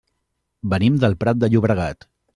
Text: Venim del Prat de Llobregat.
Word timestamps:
Venim 0.71 0.97
del 1.05 1.17
Prat 1.25 1.43
de 1.45 1.51
Llobregat. 1.53 2.09